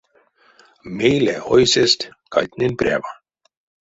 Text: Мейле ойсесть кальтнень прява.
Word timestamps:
Мейле 0.95 1.35
ойсесть 1.53 2.09
кальтнень 2.33 2.77
прява. 2.79 3.11